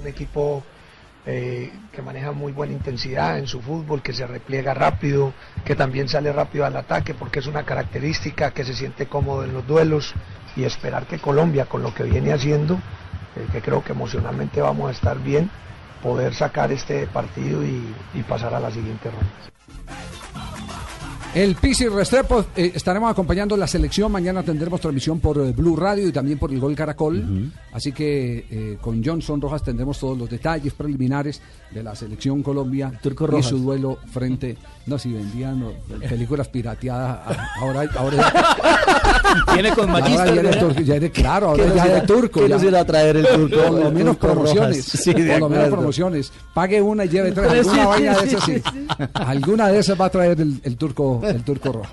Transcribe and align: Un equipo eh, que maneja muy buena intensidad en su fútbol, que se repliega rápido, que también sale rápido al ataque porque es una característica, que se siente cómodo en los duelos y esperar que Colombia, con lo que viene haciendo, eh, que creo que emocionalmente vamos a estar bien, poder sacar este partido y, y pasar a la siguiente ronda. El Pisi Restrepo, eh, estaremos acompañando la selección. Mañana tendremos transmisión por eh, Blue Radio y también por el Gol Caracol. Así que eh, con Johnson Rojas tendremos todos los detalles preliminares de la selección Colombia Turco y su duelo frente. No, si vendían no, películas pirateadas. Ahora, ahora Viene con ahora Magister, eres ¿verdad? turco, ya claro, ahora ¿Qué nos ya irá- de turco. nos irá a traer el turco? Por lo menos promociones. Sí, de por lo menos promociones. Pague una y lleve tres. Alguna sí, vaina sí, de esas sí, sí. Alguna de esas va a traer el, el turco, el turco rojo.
Un 0.00 0.06
equipo 0.06 0.62
eh, 1.26 1.70
que 1.92 2.00
maneja 2.00 2.32
muy 2.32 2.52
buena 2.52 2.72
intensidad 2.72 3.38
en 3.38 3.46
su 3.46 3.60
fútbol, 3.60 4.00
que 4.00 4.12
se 4.12 4.26
repliega 4.26 4.72
rápido, 4.72 5.34
que 5.64 5.74
también 5.74 6.08
sale 6.08 6.32
rápido 6.32 6.64
al 6.64 6.76
ataque 6.76 7.12
porque 7.12 7.40
es 7.40 7.46
una 7.46 7.64
característica, 7.64 8.52
que 8.52 8.64
se 8.64 8.74
siente 8.74 9.06
cómodo 9.06 9.44
en 9.44 9.52
los 9.52 9.66
duelos 9.66 10.14
y 10.56 10.64
esperar 10.64 11.06
que 11.06 11.18
Colombia, 11.18 11.66
con 11.66 11.82
lo 11.82 11.92
que 11.94 12.04
viene 12.04 12.32
haciendo, 12.32 12.74
eh, 13.36 13.46
que 13.52 13.60
creo 13.60 13.84
que 13.84 13.92
emocionalmente 13.92 14.62
vamos 14.62 14.88
a 14.88 14.92
estar 14.92 15.18
bien, 15.18 15.50
poder 16.02 16.34
sacar 16.34 16.72
este 16.72 17.06
partido 17.06 17.62
y, 17.62 17.94
y 18.14 18.22
pasar 18.22 18.54
a 18.54 18.60
la 18.60 18.70
siguiente 18.70 19.10
ronda. 19.10 19.79
El 21.32 21.54
Pisi 21.54 21.86
Restrepo, 21.86 22.44
eh, 22.56 22.72
estaremos 22.74 23.08
acompañando 23.08 23.56
la 23.56 23.68
selección. 23.68 24.10
Mañana 24.10 24.42
tendremos 24.42 24.80
transmisión 24.80 25.20
por 25.20 25.38
eh, 25.38 25.52
Blue 25.52 25.76
Radio 25.76 26.08
y 26.08 26.12
también 26.12 26.38
por 26.40 26.50
el 26.50 26.58
Gol 26.58 26.74
Caracol. 26.74 27.52
Así 27.72 27.92
que 27.92 28.46
eh, 28.50 28.78
con 28.80 29.04
Johnson 29.04 29.40
Rojas 29.40 29.62
tendremos 29.62 30.00
todos 30.00 30.18
los 30.18 30.28
detalles 30.28 30.72
preliminares 30.72 31.40
de 31.70 31.84
la 31.84 31.94
selección 31.94 32.42
Colombia 32.42 32.92
Turco 33.00 33.38
y 33.38 33.44
su 33.44 33.58
duelo 33.58 33.98
frente. 34.12 34.56
No, 34.86 34.98
si 34.98 35.12
vendían 35.12 35.60
no, 35.60 35.72
películas 36.08 36.48
pirateadas. 36.48 37.38
Ahora, 37.60 37.88
ahora 37.96 38.32
Viene 39.52 39.70
con 39.74 39.88
ahora 39.90 40.00
Magister, 40.00 40.28
eres 40.28 40.42
¿verdad? 40.42 40.60
turco, 40.60 40.80
ya 40.82 41.10
claro, 41.12 41.48
ahora 41.48 41.62
¿Qué 41.62 41.68
nos 41.68 41.76
ya 41.76 41.84
irá- 41.86 41.94
de 41.94 42.00
turco. 42.06 42.48
nos 42.48 42.62
irá 42.62 42.80
a 42.80 42.84
traer 42.84 43.16
el 43.16 43.26
turco? 43.28 43.56
Por 43.62 43.72
lo 43.84 43.90
menos 43.90 44.16
promociones. 44.16 44.84
Sí, 44.84 45.12
de 45.12 45.30
por 45.32 45.40
lo 45.40 45.48
menos 45.48 45.68
promociones. 45.68 46.32
Pague 46.54 46.80
una 46.82 47.04
y 47.04 47.08
lleve 47.08 47.32
tres. 47.32 47.50
Alguna 47.50 47.74
sí, 47.82 47.86
vaina 47.86 48.14
sí, 48.14 48.20
de 48.20 48.26
esas 48.28 48.44
sí, 48.44 48.54
sí. 48.72 48.86
Alguna 49.14 49.68
de 49.68 49.78
esas 49.78 50.00
va 50.00 50.06
a 50.06 50.10
traer 50.10 50.40
el, 50.40 50.60
el 50.62 50.76
turco, 50.76 51.20
el 51.24 51.42
turco 51.42 51.72
rojo. 51.72 51.90